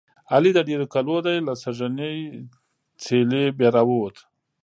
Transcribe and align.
علي 0.33 0.51
د 0.55 0.59
ډېرو 0.69 0.85
کلو 0.93 1.15
دی. 1.25 1.35
له 1.47 1.53
سږنۍ 1.61 2.17
څېلې 3.01 3.43
بیا 3.57 3.69
را 3.75 3.83
ووت. 3.89 4.17